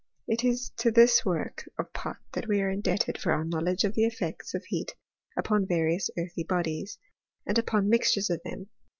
[0.17, 3.83] * It is to this work of Pott that we are indebted for our knowledge
[3.83, 4.95] of the effects of heat
[5.37, 6.97] upon various earthy bodies,
[7.45, 8.65] and upon mixtures of them.